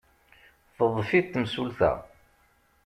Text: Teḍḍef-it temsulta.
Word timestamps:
Teḍḍef-it 0.75 1.31
temsulta. 1.33 1.91